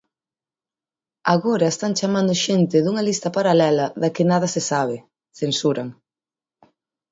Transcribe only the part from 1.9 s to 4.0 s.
chamando xente dunha lista paralela